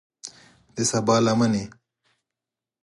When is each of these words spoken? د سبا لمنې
د 0.75 0.77
سبا 0.91 1.15
لمنې 1.25 1.63